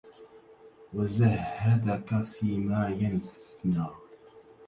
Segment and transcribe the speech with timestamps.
[0.93, 3.85] وَزَهَّدَك فِيمَا يَفْنَى